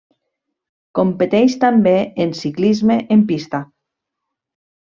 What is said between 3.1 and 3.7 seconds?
en pista.